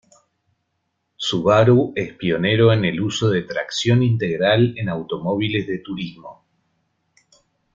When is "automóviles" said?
4.89-5.67